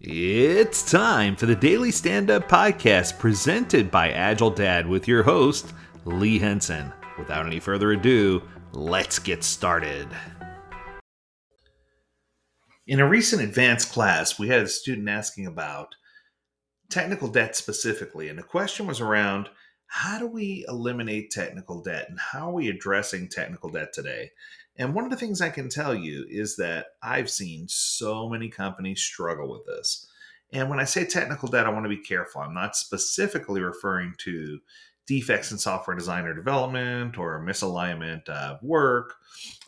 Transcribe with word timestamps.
It's 0.00 0.90
time 0.90 1.36
for 1.36 1.46
the 1.46 1.54
Daily 1.54 1.92
Stand 1.92 2.28
Up 2.28 2.48
Podcast 2.48 3.16
presented 3.16 3.92
by 3.92 4.10
Agile 4.10 4.50
Dad 4.50 4.88
with 4.88 5.06
your 5.06 5.22
host, 5.22 5.72
Lee 6.04 6.40
Henson. 6.40 6.92
Without 7.16 7.46
any 7.46 7.60
further 7.60 7.92
ado, 7.92 8.42
let's 8.72 9.20
get 9.20 9.44
started. 9.44 10.08
In 12.88 12.98
a 12.98 13.08
recent 13.08 13.40
advanced 13.40 13.92
class, 13.92 14.36
we 14.36 14.48
had 14.48 14.62
a 14.62 14.68
student 14.68 15.08
asking 15.08 15.46
about 15.46 15.94
technical 16.90 17.28
debt 17.28 17.54
specifically, 17.54 18.28
and 18.28 18.38
the 18.38 18.42
question 18.42 18.88
was 18.88 19.00
around 19.00 19.48
how 19.86 20.18
do 20.18 20.26
we 20.26 20.64
eliminate 20.68 21.30
technical 21.30 21.80
debt 21.80 22.06
and 22.08 22.18
how 22.18 22.48
are 22.48 22.54
we 22.54 22.68
addressing 22.68 23.28
technical 23.28 23.70
debt 23.70 23.92
today? 23.92 24.32
And 24.76 24.94
one 24.94 25.04
of 25.04 25.10
the 25.10 25.16
things 25.16 25.40
I 25.40 25.50
can 25.50 25.68
tell 25.68 25.94
you 25.94 26.26
is 26.28 26.56
that 26.56 26.86
I've 27.02 27.30
seen 27.30 27.66
so 27.68 28.28
many 28.28 28.48
companies 28.48 29.00
struggle 29.00 29.50
with 29.50 29.66
this. 29.66 30.06
And 30.52 30.68
when 30.68 30.80
I 30.80 30.84
say 30.84 31.04
technical 31.04 31.48
debt, 31.48 31.66
I 31.66 31.70
want 31.70 31.84
to 31.84 31.88
be 31.88 31.96
careful. 31.96 32.40
I'm 32.40 32.54
not 32.54 32.76
specifically 32.76 33.60
referring 33.60 34.14
to 34.18 34.60
defects 35.06 35.52
in 35.52 35.58
software 35.58 35.96
design 35.96 36.24
or 36.24 36.34
development 36.34 37.18
or 37.18 37.44
misalignment 37.44 38.28
of 38.28 38.62
work. 38.62 39.14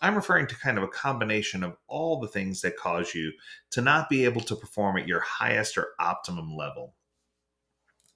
I'm 0.00 0.14
referring 0.14 0.46
to 0.48 0.58
kind 0.58 0.78
of 0.78 0.84
a 0.84 0.88
combination 0.88 1.62
of 1.62 1.76
all 1.88 2.20
the 2.20 2.28
things 2.28 2.62
that 2.62 2.76
cause 2.76 3.14
you 3.14 3.32
to 3.72 3.80
not 3.80 4.08
be 4.08 4.24
able 4.24 4.40
to 4.42 4.56
perform 4.56 4.96
at 4.96 5.08
your 5.08 5.20
highest 5.20 5.76
or 5.76 5.88
optimum 5.98 6.54
level. 6.56 6.94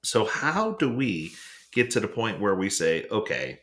So, 0.02 0.24
how 0.24 0.72
do 0.72 0.90
we 0.90 1.32
get 1.72 1.90
to 1.90 2.00
the 2.00 2.08
point 2.08 2.40
where 2.40 2.54
we 2.54 2.70
say, 2.70 3.06
okay, 3.10 3.60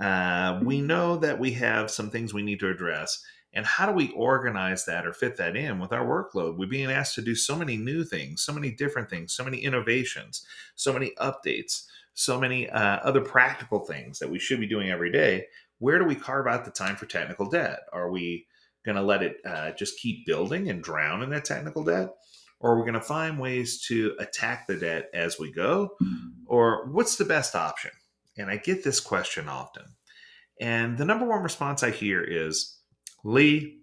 uh, 0.00 0.60
we 0.62 0.80
know 0.80 1.16
that 1.16 1.38
we 1.38 1.52
have 1.52 1.90
some 1.90 2.10
things 2.10 2.34
we 2.34 2.42
need 2.42 2.60
to 2.60 2.70
address. 2.70 3.22
And 3.52 3.64
how 3.64 3.86
do 3.86 3.92
we 3.92 4.10
organize 4.10 4.84
that 4.86 5.06
or 5.06 5.12
fit 5.12 5.36
that 5.36 5.54
in 5.54 5.78
with 5.78 5.92
our 5.92 6.04
workload? 6.04 6.56
We're 6.56 6.68
being 6.68 6.90
asked 6.90 7.14
to 7.14 7.22
do 7.22 7.36
so 7.36 7.54
many 7.54 7.76
new 7.76 8.02
things, 8.02 8.42
so 8.42 8.52
many 8.52 8.72
different 8.72 9.08
things, 9.08 9.32
so 9.32 9.44
many 9.44 9.58
innovations, 9.58 10.44
so 10.74 10.92
many 10.92 11.12
updates, 11.20 11.84
so 12.14 12.40
many 12.40 12.68
uh, 12.68 12.98
other 12.98 13.20
practical 13.20 13.80
things 13.80 14.18
that 14.18 14.30
we 14.30 14.40
should 14.40 14.58
be 14.58 14.66
doing 14.66 14.90
every 14.90 15.12
day. 15.12 15.46
Where 15.78 15.98
do 15.98 16.04
we 16.04 16.16
carve 16.16 16.48
out 16.48 16.64
the 16.64 16.70
time 16.72 16.96
for 16.96 17.06
technical 17.06 17.48
debt? 17.48 17.80
Are 17.92 18.10
we 18.10 18.46
going 18.84 18.96
to 18.96 19.02
let 19.02 19.22
it 19.22 19.36
uh, 19.44 19.70
just 19.72 19.98
keep 19.98 20.26
building 20.26 20.68
and 20.68 20.82
drown 20.82 21.22
in 21.22 21.30
that 21.30 21.44
technical 21.44 21.84
debt? 21.84 22.10
Or 22.58 22.72
are 22.72 22.76
we 22.76 22.82
going 22.82 22.94
to 22.94 23.00
find 23.00 23.38
ways 23.38 23.82
to 23.88 24.16
attack 24.18 24.66
the 24.66 24.76
debt 24.76 25.10
as 25.14 25.38
we 25.38 25.52
go? 25.52 25.90
Or 26.46 26.86
what's 26.90 27.16
the 27.16 27.24
best 27.24 27.54
option? 27.54 27.90
And 28.36 28.50
I 28.50 28.56
get 28.56 28.84
this 28.84 29.00
question 29.00 29.48
often. 29.48 29.84
And 30.60 30.96
the 30.98 31.04
number 31.04 31.26
one 31.26 31.42
response 31.42 31.82
I 31.82 31.90
hear 31.90 32.22
is 32.22 32.78
Lee, 33.24 33.78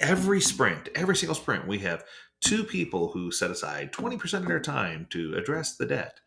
every 0.00 0.40
sprint, 0.40 0.88
every 0.94 1.16
single 1.16 1.34
sprint, 1.34 1.66
we 1.66 1.78
have 1.80 2.04
two 2.40 2.64
people 2.64 3.08
who 3.08 3.30
set 3.30 3.50
aside 3.50 3.92
20% 3.92 4.34
of 4.34 4.46
their 4.46 4.60
time 4.60 5.06
to 5.10 5.34
address 5.34 5.76
the 5.76 5.86
debt. 5.86 6.20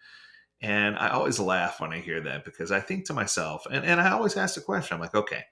And 0.61 0.95
I 0.97 1.09
always 1.09 1.39
laugh 1.39 1.79
when 1.79 1.91
I 1.91 1.99
hear 1.99 2.21
that 2.21 2.45
because 2.45 2.71
I 2.71 2.79
think 2.79 3.05
to 3.05 3.13
myself, 3.13 3.65
and, 3.71 3.83
and 3.83 3.99
I 3.99 4.11
always 4.11 4.37
ask 4.37 4.55
the 4.55 4.61
question 4.61 4.93
I'm 4.93 5.01
like, 5.01 5.15
okay, 5.15 5.43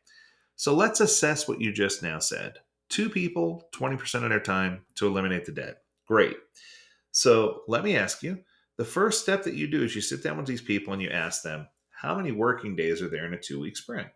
so 0.56 0.76
let's 0.76 1.00
assess 1.00 1.48
what 1.48 1.62
you 1.62 1.72
just 1.72 2.04
now 2.04 2.20
said. 2.20 2.58
Two 2.90 3.10
people, 3.10 3.70
20% 3.74 4.24
of 4.24 4.30
their 4.30 4.40
time 4.40 4.82
to 4.96 5.08
eliminate 5.08 5.46
the 5.46 5.52
debt. 5.52 5.78
Great. 6.08 6.38
So 7.12 7.62
let 7.68 7.84
me 7.84 7.96
ask 7.96 8.22
you 8.22 8.40
the 8.78 8.86
first 8.86 9.22
step 9.22 9.44
that 9.44 9.56
you 9.56 9.68
do 9.68 9.84
is 9.84 9.96
you 9.96 10.02
sit 10.02 10.24
down 10.24 10.38
with 10.38 10.46
these 10.46 10.62
people 10.62 10.94
and 10.94 11.02
you 11.02 11.10
ask 11.10 11.42
them, 11.42 11.68
how 12.02 12.16
many 12.16 12.32
working 12.32 12.76
days 12.76 13.02
are 13.02 13.10
there 13.10 13.26
in 13.26 13.34
a 13.34 13.40
two 13.40 13.60
week 13.60 13.76
sprint? 13.76 14.08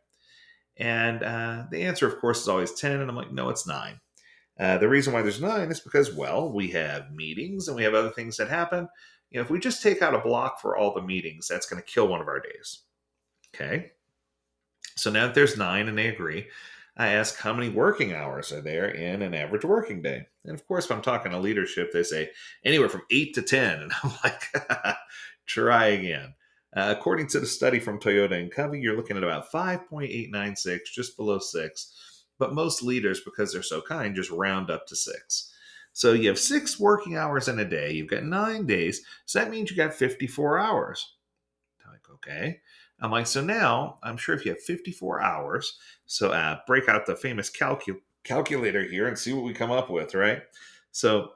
And 0.77 1.21
uh, 1.21 1.63
the 1.69 1.83
answer, 1.83 2.07
of 2.07 2.19
course, 2.19 2.41
is 2.41 2.47
always 2.47 2.73
10. 2.73 3.01
And 3.01 3.09
I'm 3.09 3.15
like, 3.15 3.31
no, 3.31 3.49
it's 3.49 3.67
nine. 3.67 3.99
Uh, 4.59 4.77
the 4.77 4.87
reason 4.87 5.13
why 5.13 5.21
there's 5.21 5.41
nine 5.41 5.71
is 5.71 5.79
because, 5.79 6.13
well, 6.13 6.51
we 6.51 6.69
have 6.69 7.11
meetings 7.11 7.67
and 7.67 7.75
we 7.75 7.83
have 7.83 7.93
other 7.93 8.11
things 8.11 8.37
that 8.37 8.49
happen. 8.49 8.87
You 9.31 9.39
know, 9.39 9.43
if 9.43 9.49
we 9.49 9.59
just 9.59 9.81
take 9.81 10.01
out 10.01 10.15
a 10.15 10.19
block 10.19 10.61
for 10.61 10.77
all 10.77 10.93
the 10.93 11.01
meetings, 11.01 11.47
that's 11.47 11.65
going 11.65 11.81
to 11.81 11.91
kill 11.91 12.07
one 12.07 12.21
of 12.21 12.27
our 12.27 12.39
days. 12.39 12.83
Okay. 13.53 13.91
So 14.95 15.09
now 15.09 15.25
that 15.25 15.35
there's 15.35 15.57
nine 15.57 15.87
and 15.87 15.97
they 15.97 16.07
agree, 16.07 16.47
I 16.95 17.09
ask 17.09 17.37
how 17.37 17.53
many 17.53 17.69
working 17.69 18.13
hours 18.13 18.51
are 18.51 18.61
there 18.61 18.89
in 18.89 19.23
an 19.23 19.33
average 19.33 19.65
working 19.65 20.03
day? 20.03 20.27
And 20.45 20.53
of 20.53 20.67
course, 20.67 20.85
if 20.85 20.91
I'm 20.91 21.01
talking 21.01 21.31
to 21.31 21.39
leadership, 21.39 21.91
they 21.91 22.03
say 22.03 22.29
anywhere 22.63 22.89
from 22.89 23.01
eight 23.11 23.33
to 23.35 23.41
10. 23.41 23.79
And 23.81 23.91
I'm 24.03 24.11
like, 24.23 24.95
try 25.47 25.87
again. 25.87 26.35
Uh, 26.75 26.93
according 26.97 27.27
to 27.27 27.39
the 27.39 27.45
study 27.45 27.79
from 27.79 27.99
Toyota 27.99 28.39
and 28.39 28.51
Covey, 28.51 28.79
you're 28.79 28.95
looking 28.95 29.17
at 29.17 29.23
about 29.23 29.51
5.896, 29.51 30.79
just 30.93 31.15
below 31.15 31.37
six. 31.37 32.23
But 32.39 32.53
most 32.53 32.81
leaders, 32.81 33.21
because 33.21 33.53
they're 33.53 33.61
so 33.61 33.81
kind, 33.81 34.15
just 34.15 34.31
round 34.31 34.71
up 34.71 34.87
to 34.87 34.95
six. 34.95 35.53
So 35.93 36.13
you 36.13 36.27
have 36.29 36.39
six 36.39 36.79
working 36.79 37.15
hours 37.15 37.47
in 37.47 37.59
a 37.59 37.65
day. 37.65 37.91
You've 37.91 38.09
got 38.09 38.23
nine 38.23 38.65
days. 38.65 39.03
So 39.25 39.39
that 39.39 39.51
means 39.51 39.69
you 39.69 39.77
got 39.77 39.93
54 39.93 40.57
hours. 40.57 41.13
I'm 41.85 41.91
like, 41.91 42.09
okay. 42.15 42.59
I'm 42.99 43.11
like, 43.11 43.27
so 43.27 43.41
now 43.41 43.99
I'm 44.01 44.17
sure 44.17 44.33
if 44.33 44.45
you 44.45 44.51
have 44.51 44.61
54 44.61 45.21
hours, 45.21 45.77
so 46.05 46.31
uh, 46.31 46.59
break 46.65 46.87
out 46.87 47.05
the 47.05 47.15
famous 47.15 47.51
calcul- 47.51 47.99
calculator 48.23 48.81
here 48.83 49.07
and 49.07 49.19
see 49.19 49.33
what 49.33 49.43
we 49.43 49.53
come 49.53 49.71
up 49.71 49.89
with, 49.89 50.15
right? 50.15 50.41
So, 50.91 51.33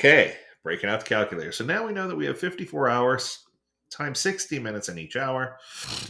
okay, 0.00 0.36
breaking 0.64 0.90
out 0.90 1.00
the 1.00 1.06
calculator. 1.06 1.52
So 1.52 1.64
now 1.64 1.86
we 1.86 1.92
know 1.92 2.08
that 2.08 2.16
we 2.16 2.26
have 2.26 2.38
54 2.38 2.88
hours 2.88 3.44
times 3.92 4.18
60 4.20 4.58
minutes 4.58 4.88
in 4.88 4.98
each 4.98 5.16
hour. 5.16 5.58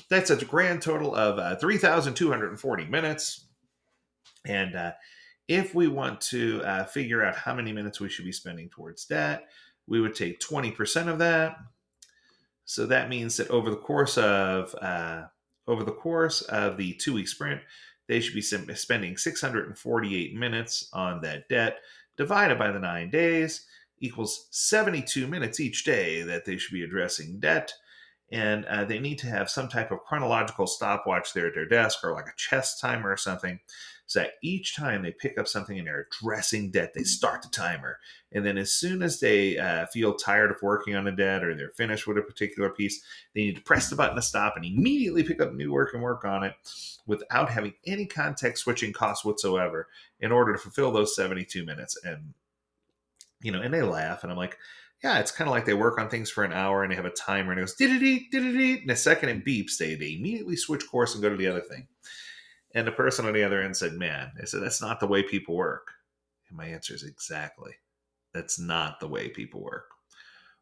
That's 0.09 0.31
a 0.31 0.45
grand 0.45 0.83
total 0.83 1.15
of 1.15 1.39
uh, 1.39 1.57
3,240 1.57 2.85
minutes. 2.87 3.47
And 4.47 4.75
uh, 4.75 4.93
if 5.49 5.75
we 5.75 5.89
want 5.89 6.21
to 6.23 6.63
uh, 6.65 6.85
figure 6.85 7.25
out 7.25 7.37
how 7.37 7.55
many 7.55 7.73
minutes 7.73 8.01
we 8.01 8.09
should 8.09 8.25
be 8.25 8.33
spending 8.33 8.69
towards 8.69 9.07
that, 9.09 9.49
we 9.87 10.01
would 10.01 10.15
take 10.15 10.41
20% 10.41 11.09
of 11.09 11.19
that. 11.19 11.57
So 12.65 12.87
that 12.87 13.09
means 13.09 13.37
that 13.37 13.51
over 13.51 13.71
the 13.71 13.77
course 13.77 14.17
of 14.17 14.75
uh, 14.81 15.25
over 15.67 15.85
the 15.85 15.93
course 15.93 16.43
of 16.43 16.77
the 16.77 16.95
two 16.95 17.15
week 17.15 17.29
sprint, 17.29 17.61
they 18.09 18.21
should 18.21 18.35
be 18.35 18.43
spending 18.43 19.17
648 19.17 20.35
minutes 20.35 20.89
on 20.93 21.21
that 21.23 21.49
debt 21.49 21.79
divided 22.17 22.59
by 22.59 22.71
the 22.71 22.79
nine 22.79 23.11
days 23.11 23.67
equals 24.03 24.49
72 24.51 25.27
minutes 25.27 25.61
each 25.61 25.85
day 25.85 26.23
that 26.23 26.45
they 26.45 26.59
should 26.59 26.75
be 26.75 26.83
addressing 26.83 27.39
debt. 27.41 27.73
And 28.31 28.65
uh, 28.65 28.85
they 28.85 28.99
need 28.99 29.19
to 29.19 29.27
have 29.27 29.51
some 29.51 29.69
type 29.69 29.91
of 29.91 30.01
chronological 30.01 30.67
stopwatch 30.67 31.33
there 31.33 31.47
at 31.47 31.55
their 31.55 31.69
desk 31.69 31.99
or 32.03 32.13
like 32.13 32.27
a 32.27 32.37
chess 32.37 32.81
timer 32.81 33.11
or 33.11 33.17
something. 33.17 33.61
So 34.07 34.21
that 34.21 34.33
each 34.43 34.75
time 34.75 35.03
they 35.03 35.13
pick 35.13 35.39
up 35.39 35.47
something 35.47 35.79
and 35.79 35.87
they're 35.87 36.07
addressing 36.11 36.71
debt, 36.71 36.93
they 36.95 37.05
start 37.05 37.43
the 37.43 37.49
timer. 37.49 37.99
And 38.33 38.45
then 38.45 38.59
as 38.59 38.73
soon 38.73 39.03
as 39.03 39.21
they 39.21 39.59
uh, 39.59 39.87
feel 39.87 40.15
tired 40.15 40.51
of 40.51 40.61
working 40.61 40.97
on 40.97 41.07
a 41.07 41.15
debt 41.15 41.45
or 41.45 41.55
they're 41.55 41.71
finished 41.71 42.07
with 42.07 42.19
a 42.19 42.23
particular 42.23 42.71
piece, 42.71 43.03
they 43.35 43.43
need 43.43 43.57
to 43.57 43.63
press 43.63 43.89
the 43.89 43.97
button 43.97 44.17
to 44.17 44.23
stop 44.23 44.57
and 44.57 44.65
immediately 44.65 45.23
pick 45.23 45.41
up 45.41 45.55
new 45.55 45.73
work 45.73 45.95
and 45.95 46.03
work 46.03 46.25
on 46.25 46.43
it 46.43 46.55
without 47.07 47.51
having 47.51 47.75
any 47.87 48.07
context 48.07 48.65
switching 48.65 48.93
costs 48.93 49.25
whatsoever 49.25 49.89
in 50.21 50.33
order 50.33 50.53
to 50.53 50.59
fulfill 50.59 50.91
those 50.91 51.15
72 51.15 51.65
minutes. 51.65 51.99
And 52.05 52.35
you 53.43 53.53
know, 53.53 53.61
and 53.61 53.73
they 53.73 53.83
laugh, 53.83 54.23
and 54.23 54.33
I'm 54.33 54.39
like, 54.39 54.59
yeah, 55.03 55.19
it's 55.19 55.33
kind 55.33 55.49
of 55.49 55.53
like 55.53 55.65
they 55.65 55.75
work 55.75 55.99
on 55.99 56.09
things 56.09 56.31
for 56.31 56.45
an 56.45 56.53
hour 56.53 56.83
and 56.83 56.93
they 56.93 56.97
have 56.97 57.05
a 57.05 57.11
timer 57.11 57.51
and 57.51 57.59
it 57.59 57.63
goes 57.63 57.75
did 57.75 58.01
did 58.31 58.83
in 58.83 58.91
a 58.91 58.97
second 58.97 59.29
it 59.31 59.45
beeps. 59.45 59.77
They 59.77 59.95
they 59.95 60.15
immediately 60.15 60.57
switch 60.57 60.89
course 60.89 61.15
and 61.15 61.23
go 61.23 61.29
to 61.29 61.37
the 61.37 61.49
other 61.49 61.61
thing. 61.61 61.89
And 62.75 62.87
the 62.87 62.93
person 62.93 63.27
on 63.27 63.35
the 63.35 63.43
other 63.43 63.61
end 63.61 63.77
said, 63.77 63.95
"Man," 63.95 64.33
I 64.41 64.45
said, 64.45 64.63
"That's 64.63 64.81
not 64.81 65.01
the 65.01 65.07
way 65.09 65.23
people 65.23 65.57
work." 65.57 65.89
And 66.49 66.57
my 66.57 66.67
answer 66.67 66.95
is 66.95 67.03
exactly, 67.03 67.73
that's 68.33 68.59
not 68.59 69.01
the 69.01 69.09
way 69.09 69.29
people 69.29 69.63
work. 69.63 69.87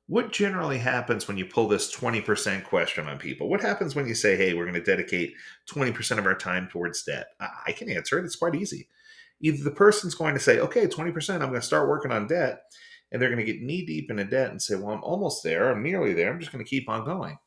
What 0.06 0.32
generally 0.32 0.78
happens 0.78 1.28
when 1.28 1.36
you 1.36 1.46
pull 1.46 1.68
this 1.68 1.94
20% 1.94 2.64
question 2.64 3.06
on 3.06 3.18
people? 3.18 3.48
What 3.48 3.60
happens 3.60 3.94
when 3.94 4.08
you 4.08 4.14
say, 4.14 4.36
hey, 4.36 4.54
we're 4.54 4.64
going 4.64 4.74
to 4.74 4.82
dedicate 4.82 5.34
20% 5.72 6.18
of 6.18 6.26
our 6.26 6.34
time 6.34 6.66
towards 6.68 7.04
debt? 7.04 7.28
I 7.38 7.70
can 7.70 7.88
answer 7.88 8.18
it. 8.18 8.24
It's 8.24 8.34
quite 8.34 8.56
easy 8.56 8.88
either 9.40 9.62
the 9.62 9.70
person's 9.70 10.14
going 10.14 10.34
to 10.34 10.40
say, 10.40 10.60
okay, 10.60 10.86
20%, 10.86 11.34
I'm 11.34 11.48
going 11.48 11.54
to 11.54 11.62
start 11.62 11.88
working 11.88 12.12
on 12.12 12.26
debt, 12.26 12.62
and 13.10 13.20
they're 13.20 13.30
going 13.30 13.44
to 13.44 13.52
get 13.52 13.62
knee 13.62 13.84
deep 13.84 14.10
in 14.10 14.18
a 14.18 14.24
debt 14.24 14.50
and 14.50 14.60
say, 14.60 14.76
well, 14.76 14.94
I'm 14.94 15.02
almost 15.02 15.42
there, 15.42 15.70
I'm 15.70 15.82
nearly 15.82 16.12
there, 16.12 16.32
I'm 16.32 16.40
just 16.40 16.52
going 16.52 16.64
to 16.64 16.68
keep 16.68 16.88
on 16.88 17.04
going. 17.04 17.38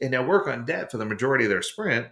And 0.00 0.10
now 0.10 0.24
work 0.24 0.46
on 0.46 0.64
debt 0.64 0.90
for 0.90 0.98
the 0.98 1.04
majority 1.04 1.44
of 1.44 1.50
their 1.50 1.62
sprint 1.62 2.06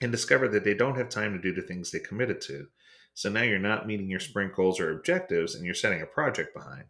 and 0.00 0.12
discover 0.12 0.48
that 0.48 0.64
they 0.64 0.74
don't 0.74 0.98
have 0.98 1.08
time 1.08 1.32
to 1.32 1.40
do 1.40 1.54
the 1.54 1.66
things 1.66 1.90
they 1.90 2.00
committed 2.00 2.40
to. 2.42 2.66
So 3.14 3.30
now 3.30 3.42
you're 3.42 3.58
not 3.58 3.86
meeting 3.86 4.10
your 4.10 4.20
sprint 4.20 4.54
goals 4.54 4.80
or 4.80 4.90
objectives 4.90 5.54
and 5.54 5.64
you're 5.64 5.74
setting 5.74 6.02
a 6.02 6.06
project 6.06 6.54
behind. 6.54 6.84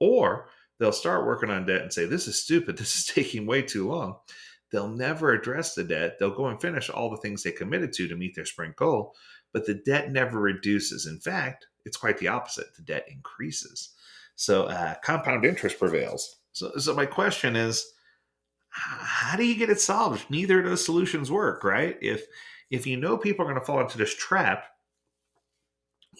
Or 0.00 0.48
they'll 0.78 0.92
start 0.92 1.26
working 1.26 1.50
on 1.50 1.66
debt 1.66 1.82
and 1.82 1.92
say, 1.92 2.06
this 2.06 2.26
is 2.26 2.42
stupid, 2.42 2.76
this 2.78 2.96
is 2.96 3.04
taking 3.06 3.46
way 3.46 3.62
too 3.62 3.88
long. 3.88 4.16
They'll 4.72 4.88
never 4.88 5.32
address 5.32 5.74
the 5.74 5.84
debt. 5.84 6.18
They'll 6.18 6.34
go 6.34 6.46
and 6.46 6.60
finish 6.60 6.88
all 6.88 7.10
the 7.10 7.16
things 7.16 7.42
they 7.42 7.52
committed 7.52 7.92
to 7.94 8.08
to 8.08 8.16
meet 8.16 8.36
their 8.36 8.44
sprint 8.44 8.76
goal, 8.76 9.14
but 9.52 9.66
the 9.66 9.74
debt 9.74 10.10
never 10.10 10.38
reduces. 10.38 11.06
In 11.06 11.18
fact, 11.18 11.66
it's 11.84 11.96
quite 11.96 12.18
the 12.18 12.28
opposite. 12.28 12.74
The 12.76 12.82
debt 12.82 13.06
increases. 13.10 13.94
So 14.36 14.64
uh, 14.64 14.94
compound 15.02 15.44
interest 15.44 15.78
prevails. 15.78 16.36
So, 16.52 16.72
so 16.78 16.94
my 16.94 17.06
question 17.06 17.56
is, 17.56 17.84
how 18.70 19.36
do 19.36 19.44
you 19.44 19.56
get 19.56 19.70
it 19.70 19.80
solved? 19.80 20.30
Neither 20.30 20.60
of 20.60 20.64
those 20.66 20.84
solutions 20.84 21.30
work, 21.30 21.64
right? 21.64 21.96
If 22.00 22.24
if 22.70 22.86
you 22.86 22.96
know 22.96 23.18
people 23.18 23.44
are 23.44 23.48
going 23.48 23.60
to 23.60 23.66
fall 23.66 23.80
into 23.80 23.98
this 23.98 24.14
trap, 24.14 24.64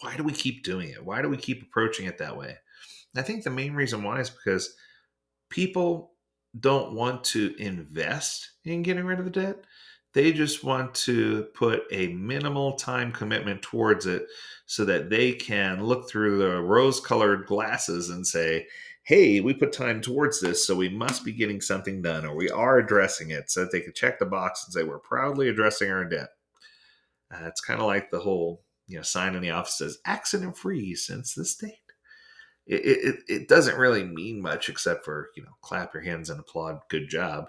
why 0.01 0.17
do 0.17 0.23
we 0.23 0.33
keep 0.33 0.63
doing 0.63 0.89
it? 0.89 1.05
Why 1.05 1.21
do 1.21 1.29
we 1.29 1.37
keep 1.37 1.63
approaching 1.63 2.07
it 2.07 2.17
that 2.17 2.37
way? 2.37 2.57
I 3.15 3.21
think 3.21 3.43
the 3.43 3.49
main 3.49 3.73
reason 3.73 4.03
why 4.03 4.19
is 4.19 4.29
because 4.29 4.75
people 5.49 6.11
don't 6.59 6.93
want 6.93 7.23
to 7.23 7.55
invest 7.57 8.51
in 8.65 8.83
getting 8.83 9.05
rid 9.05 9.19
of 9.19 9.25
the 9.25 9.31
debt. 9.31 9.63
They 10.13 10.33
just 10.33 10.63
want 10.63 10.93
to 10.95 11.43
put 11.53 11.83
a 11.91 12.07
minimal 12.07 12.73
time 12.73 13.11
commitment 13.11 13.61
towards 13.61 14.05
it 14.05 14.27
so 14.65 14.83
that 14.85 15.09
they 15.09 15.33
can 15.33 15.83
look 15.83 16.09
through 16.09 16.37
the 16.37 16.61
rose 16.61 16.99
colored 16.99 17.45
glasses 17.45 18.09
and 18.09 18.25
say, 18.25 18.67
hey, 19.03 19.39
we 19.39 19.53
put 19.53 19.73
time 19.73 20.01
towards 20.01 20.39
this, 20.39 20.65
so 20.65 20.75
we 20.75 20.89
must 20.89 21.25
be 21.25 21.33
getting 21.33 21.59
something 21.59 22.01
done, 22.01 22.25
or 22.25 22.35
we 22.35 22.49
are 22.49 22.77
addressing 22.77 23.31
it, 23.31 23.49
so 23.49 23.61
that 23.61 23.71
they 23.71 23.81
can 23.81 23.93
check 23.93 24.19
the 24.19 24.25
box 24.25 24.63
and 24.63 24.73
say, 24.73 24.83
we're 24.83 24.99
proudly 24.99 25.49
addressing 25.49 25.89
our 25.89 26.05
debt. 26.05 26.29
Uh, 27.33 27.45
it's 27.45 27.61
kind 27.61 27.79
of 27.79 27.87
like 27.87 28.11
the 28.11 28.19
whole 28.19 28.61
you 28.87 28.97
know 28.97 29.03
sign 29.03 29.35
in 29.35 29.41
the 29.41 29.51
office 29.51 29.77
says 29.77 29.99
accident 30.05 30.57
free 30.57 30.93
since 30.95 31.33
this 31.33 31.55
date. 31.55 31.77
It, 32.67 32.81
it, 32.85 33.15
it 33.27 33.47
doesn't 33.47 33.77
really 33.77 34.03
mean 34.03 34.41
much 34.41 34.69
except 34.69 35.05
for 35.05 35.29
you 35.35 35.43
know 35.43 35.51
clap 35.61 35.93
your 35.93 36.03
hands 36.03 36.29
and 36.29 36.39
applaud 36.39 36.79
good 36.89 37.09
job 37.09 37.45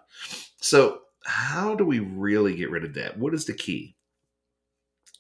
so 0.56 1.00
how 1.25 1.75
do 1.75 1.85
we 1.85 2.01
really 2.01 2.57
get 2.57 2.71
rid 2.71 2.85
of 2.85 2.95
debt? 2.95 3.19
What 3.19 3.35
is 3.35 3.45
the 3.45 3.55
key? 3.55 3.97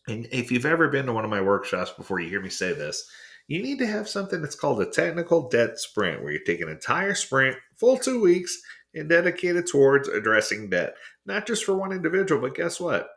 And 0.08 0.26
if 0.32 0.50
you've 0.50 0.66
ever 0.66 0.88
been 0.88 1.06
to 1.06 1.12
one 1.12 1.24
of 1.24 1.30
my 1.30 1.40
workshops 1.40 1.90
before 1.90 2.20
you 2.20 2.28
hear 2.28 2.40
me 2.40 2.50
say 2.50 2.72
this 2.72 3.08
you 3.48 3.62
need 3.62 3.78
to 3.78 3.86
have 3.86 4.08
something 4.08 4.40
that's 4.40 4.54
called 4.54 4.80
a 4.80 4.86
technical 4.86 5.48
debt 5.48 5.78
sprint 5.78 6.22
where 6.22 6.32
you 6.32 6.40
take 6.44 6.60
an 6.60 6.68
entire 6.68 7.14
sprint 7.14 7.56
full 7.76 7.98
two 7.98 8.20
weeks 8.20 8.56
and 8.94 9.08
dedicate 9.08 9.56
it 9.56 9.66
towards 9.66 10.08
addressing 10.08 10.70
debt. 10.70 10.94
Not 11.26 11.46
just 11.46 11.64
for 11.64 11.74
one 11.74 11.92
individual 11.92 12.40
but 12.40 12.54
guess 12.54 12.80
what? 12.80 13.08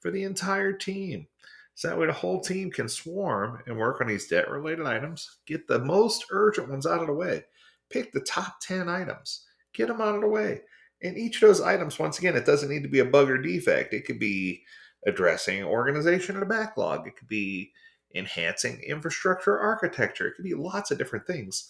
For 0.00 0.10
the 0.10 0.24
entire 0.24 0.72
team. 0.72 1.26
So 1.74 1.88
that 1.88 1.98
way 1.98 2.06
the 2.06 2.12
whole 2.12 2.40
team 2.40 2.70
can 2.70 2.88
swarm 2.88 3.62
and 3.66 3.76
work 3.76 4.00
on 4.00 4.06
these 4.06 4.28
debt 4.28 4.48
related 4.48 4.86
items, 4.86 5.38
get 5.46 5.66
the 5.66 5.80
most 5.80 6.26
urgent 6.30 6.68
ones 6.68 6.86
out 6.86 7.00
of 7.00 7.08
the 7.08 7.12
way, 7.14 7.44
pick 7.90 8.12
the 8.12 8.20
top 8.20 8.60
10 8.60 8.88
items, 8.88 9.44
get 9.72 9.88
them 9.88 10.00
out 10.00 10.14
of 10.14 10.20
the 10.20 10.28
way. 10.28 10.60
And 11.04 11.18
each 11.18 11.36
of 11.36 11.48
those 11.48 11.60
items, 11.60 11.98
once 11.98 12.18
again, 12.18 12.34
it 12.34 12.46
doesn't 12.46 12.70
need 12.70 12.82
to 12.82 12.88
be 12.88 12.98
a 12.98 13.04
bug 13.04 13.30
or 13.30 13.38
defect. 13.38 13.92
It 13.92 14.06
could 14.06 14.18
be 14.18 14.62
addressing 15.06 15.62
organization 15.62 16.34
and 16.34 16.42
a 16.42 16.46
backlog. 16.46 17.06
It 17.06 17.16
could 17.16 17.28
be 17.28 17.72
enhancing 18.14 18.80
infrastructure 18.80 19.58
architecture. 19.58 20.26
It 20.26 20.34
could 20.36 20.44
be 20.44 20.54
lots 20.54 20.90
of 20.90 20.96
different 20.96 21.26
things. 21.26 21.68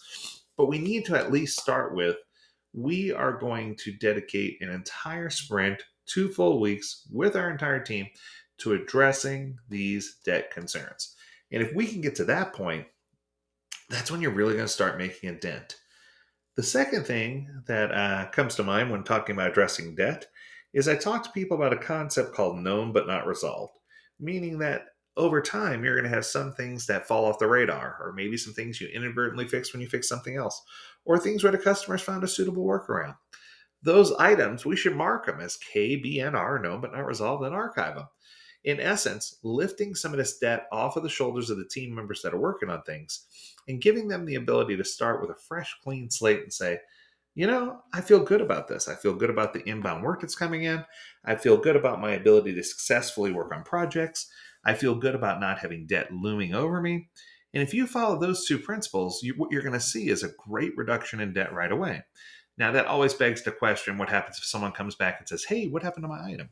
But 0.57 0.67
we 0.67 0.79
need 0.79 1.05
to 1.05 1.17
at 1.17 1.33
least 1.33 1.59
start 1.59 1.93
with 1.93 2.15
we 2.73 3.11
are 3.11 3.33
going 3.33 3.75
to 3.77 3.91
dedicate 3.93 4.61
an 4.61 4.69
entire 4.69 5.29
sprint, 5.29 5.83
two 6.05 6.29
full 6.29 6.61
weeks 6.61 7.07
with 7.11 7.35
our 7.35 7.51
entire 7.51 7.79
team 7.79 8.07
to 8.59 8.73
addressing 8.73 9.57
these 9.69 10.17
debt 10.25 10.51
concerns. 10.51 11.15
And 11.51 11.61
if 11.61 11.73
we 11.73 11.87
can 11.87 12.01
get 12.01 12.15
to 12.15 12.25
that 12.25 12.53
point, 12.53 12.85
that's 13.89 14.09
when 14.09 14.21
you're 14.21 14.31
really 14.31 14.53
going 14.53 14.65
to 14.65 14.71
start 14.71 14.97
making 14.97 15.29
a 15.29 15.39
dent. 15.39 15.75
The 16.55 16.63
second 16.63 17.05
thing 17.05 17.63
that 17.67 17.91
uh, 17.91 18.29
comes 18.31 18.55
to 18.55 18.63
mind 18.63 18.89
when 18.89 19.03
talking 19.03 19.35
about 19.35 19.51
addressing 19.51 19.95
debt 19.95 20.27
is 20.73 20.87
I 20.87 20.95
talk 20.95 21.23
to 21.23 21.31
people 21.31 21.57
about 21.57 21.73
a 21.73 21.77
concept 21.77 22.33
called 22.33 22.57
known 22.59 22.93
but 22.93 23.07
not 23.07 23.27
resolved, 23.27 23.73
meaning 24.19 24.59
that 24.59 24.85
over 25.17 25.41
time 25.41 25.83
you're 25.83 25.95
going 25.95 26.09
to 26.09 26.15
have 26.15 26.25
some 26.25 26.53
things 26.53 26.85
that 26.87 27.07
fall 27.07 27.25
off 27.25 27.39
the 27.39 27.47
radar, 27.47 27.97
or 28.01 28.13
maybe 28.13 28.37
some 28.37 28.53
things 28.53 28.79
you 28.79 28.87
inadvertently 28.87 29.47
fix 29.47 29.73
when 29.73 29.81
you 29.81 29.89
fix 29.89 30.07
something 30.07 30.37
else, 30.37 30.61
or 31.03 31.17
things 31.17 31.43
where 31.43 31.51
the 31.51 31.57
customer's 31.57 32.01
found 32.01 32.23
a 32.23 32.27
suitable 32.27 32.65
workaround. 32.65 33.15
Those 33.83 34.13
items, 34.13 34.65
we 34.65 34.77
should 34.77 34.95
mark 34.95 35.25
them 35.25 35.41
as 35.41 35.59
KBNR, 35.73 36.61
known 36.61 36.79
but 36.79 36.93
not 36.93 37.05
resolved, 37.05 37.43
and 37.43 37.53
archive 37.53 37.95
them 37.95 38.07
in 38.65 38.79
essence, 38.79 39.37
lifting 39.43 39.93
some 39.93 40.11
of 40.11 40.17
this 40.17 40.39
debt 40.39 40.65
off 40.71 40.97
of 40.97 41.03
the 41.03 41.09
shoulders 41.09 41.51
of 41.51 41.57
the 41.57 41.67
team 41.67 41.93
members 41.93 42.21
that 42.23 42.33
are 42.33 42.39
working 42.39 42.69
on 42.69 42.81
things 42.81 43.25
and 43.67 43.81
giving 43.81 44.07
them 44.07 44.25
the 44.25 44.35
ability 44.35 44.75
to 44.75 44.83
start 44.83 45.21
with 45.21 45.29
a 45.29 45.39
fresh, 45.47 45.77
clean 45.83 46.09
slate 46.09 46.41
and 46.41 46.51
say, 46.51 46.79
you 47.35 47.45
know, 47.45 47.79
I 47.93 48.01
feel 48.01 48.23
good 48.23 48.41
about 48.41 48.67
this. 48.67 48.87
I 48.87 48.95
feel 48.95 49.13
good 49.13 49.29
about 49.29 49.53
the 49.53 49.63
inbound 49.69 50.03
work 50.03 50.21
that's 50.21 50.35
coming 50.35 50.63
in. 50.63 50.83
I 51.23 51.35
feel 51.35 51.57
good 51.57 51.75
about 51.75 52.01
my 52.01 52.13
ability 52.13 52.55
to 52.55 52.63
successfully 52.63 53.31
work 53.31 53.53
on 53.53 53.63
projects. 53.63 54.31
I 54.65 54.73
feel 54.73 54.95
good 54.95 55.15
about 55.15 55.39
not 55.39 55.59
having 55.59 55.85
debt 55.85 56.11
looming 56.11 56.55
over 56.55 56.81
me. 56.81 57.09
And 57.53 57.61
if 57.61 57.73
you 57.73 57.85
follow 57.85 58.19
those 58.19 58.45
two 58.45 58.57
principles, 58.57 59.21
you, 59.21 59.33
what 59.37 59.51
you're 59.51 59.61
going 59.61 59.73
to 59.73 59.79
see 59.79 60.09
is 60.09 60.23
a 60.23 60.33
great 60.49 60.75
reduction 60.75 61.19
in 61.19 61.33
debt 61.33 61.53
right 61.53 61.71
away. 61.71 62.03
Now, 62.57 62.71
that 62.71 62.85
always 62.85 63.13
begs 63.13 63.43
the 63.43 63.51
question 63.51 63.97
what 63.97 64.09
happens 64.09 64.37
if 64.37 64.45
someone 64.45 64.71
comes 64.71 64.95
back 64.95 65.19
and 65.19 65.27
says, 65.27 65.43
Hey, 65.43 65.67
what 65.67 65.83
happened 65.83 66.03
to 66.03 66.09
my 66.09 66.23
item? 66.23 66.49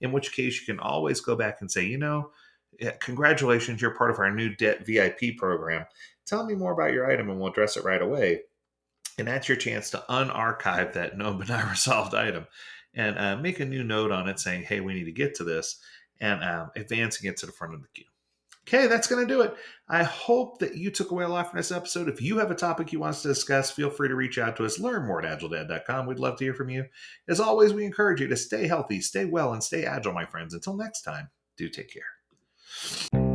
In 0.00 0.12
which 0.12 0.32
case, 0.32 0.60
you 0.60 0.66
can 0.66 0.80
always 0.80 1.20
go 1.20 1.34
back 1.34 1.58
and 1.60 1.70
say, 1.70 1.84
You 1.86 1.98
know, 1.98 2.30
congratulations, 3.00 3.80
you're 3.80 3.96
part 3.96 4.10
of 4.10 4.18
our 4.18 4.30
new 4.30 4.54
debt 4.54 4.86
VIP 4.86 5.36
program. 5.38 5.86
Tell 6.26 6.44
me 6.44 6.54
more 6.54 6.72
about 6.72 6.92
your 6.92 7.10
item 7.10 7.30
and 7.30 7.38
we'll 7.38 7.50
address 7.50 7.76
it 7.76 7.84
right 7.84 8.02
away. 8.02 8.42
And 9.18 9.28
that's 9.28 9.48
your 9.48 9.56
chance 9.56 9.90
to 9.90 10.04
unarchive 10.10 10.92
that 10.92 11.16
known 11.18 11.38
but 11.38 11.48
not 11.48 11.70
resolved 11.70 12.14
item 12.14 12.46
and 12.94 13.18
uh, 13.18 13.36
make 13.36 13.60
a 13.60 13.64
new 13.64 13.84
note 13.84 14.10
on 14.10 14.28
it 14.28 14.38
saying, 14.38 14.64
Hey, 14.64 14.80
we 14.80 14.94
need 14.94 15.04
to 15.04 15.12
get 15.12 15.34
to 15.36 15.44
this 15.44 15.80
and 16.20 16.42
um, 16.42 16.70
advancing 16.76 17.28
it 17.28 17.36
to 17.38 17.46
the 17.46 17.52
front 17.52 17.74
of 17.74 17.82
the 17.82 17.88
queue. 17.94 18.04
Okay, 18.68 18.88
that's 18.88 19.06
going 19.06 19.26
to 19.26 19.32
do 19.32 19.42
it. 19.42 19.54
I 19.88 20.02
hope 20.02 20.58
that 20.58 20.74
you 20.74 20.90
took 20.90 21.12
away 21.12 21.22
a 21.22 21.28
lot 21.28 21.50
from 21.50 21.58
this 21.58 21.70
episode. 21.70 22.08
If 22.08 22.20
you 22.20 22.38
have 22.38 22.50
a 22.50 22.56
topic 22.56 22.92
you 22.92 22.98
want 22.98 23.10
us 23.10 23.22
to 23.22 23.28
discuss, 23.28 23.70
feel 23.70 23.90
free 23.90 24.08
to 24.08 24.16
reach 24.16 24.38
out 24.38 24.56
to 24.56 24.64
us. 24.64 24.80
Learn 24.80 25.06
more 25.06 25.24
at 25.24 25.38
agiledad.com. 25.38 26.06
We'd 26.06 26.18
love 26.18 26.36
to 26.38 26.44
hear 26.44 26.54
from 26.54 26.70
you. 26.70 26.86
As 27.28 27.38
always, 27.38 27.72
we 27.72 27.84
encourage 27.84 28.20
you 28.20 28.26
to 28.26 28.36
stay 28.36 28.66
healthy, 28.66 29.00
stay 29.00 29.24
well, 29.24 29.52
and 29.52 29.62
stay 29.62 29.84
agile, 29.84 30.12
my 30.12 30.26
friends. 30.26 30.52
Until 30.52 30.76
next 30.76 31.02
time, 31.02 31.30
do 31.56 31.68
take 31.68 31.92
care. 31.92 33.25